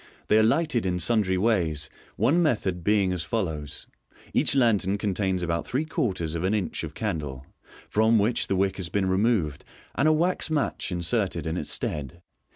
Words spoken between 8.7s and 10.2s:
has been removed, and a